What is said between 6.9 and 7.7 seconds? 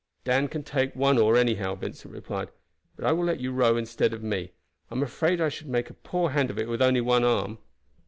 one arm."